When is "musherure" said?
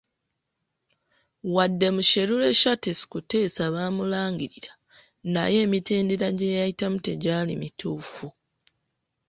1.95-2.49